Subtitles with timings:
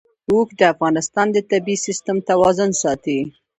[0.31, 3.19] اوښ د افغانستان د طبعي سیسټم توازن ساتي.